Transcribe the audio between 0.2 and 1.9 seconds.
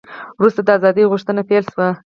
وروسته د ازادۍ غوښتنه پیل شوه.